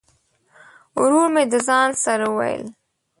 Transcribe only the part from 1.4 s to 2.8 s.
د ځان سره وویل!